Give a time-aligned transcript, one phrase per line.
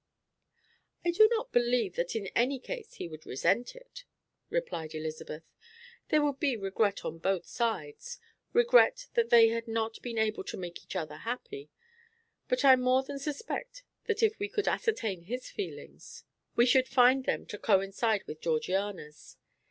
[1.05, 4.03] "I do not believe that in any case he would resent it,"
[4.49, 5.43] replied Elizabeth.
[6.09, 8.17] "There would be regret on both sides
[8.51, 11.69] regret that they had not been able to make each other happy;
[12.47, 16.23] but I more than suspect that if we could ascertain his feelings,
[16.55, 19.37] we should find them to coincide with Georgiana's.